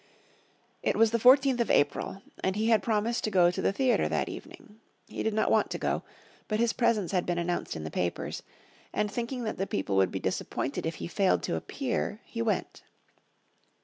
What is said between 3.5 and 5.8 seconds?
to the theatre that evening. He did not want to